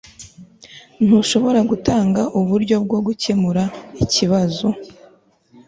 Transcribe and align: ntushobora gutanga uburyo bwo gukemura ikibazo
ntushobora 1.05 1.59
gutanga 1.69 2.21
uburyo 2.39 2.75
bwo 2.85 2.99
gukemura 3.07 3.63
ikibazo 4.03 4.67